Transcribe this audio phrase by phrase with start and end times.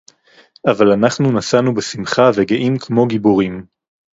[0.69, 3.65] אֲבָל אֲנַחְנוּ נָסַעְנוּ בְּשִׂמְחָה וְגֵאִים כְּמוֹ גִּיבּוֹרִים.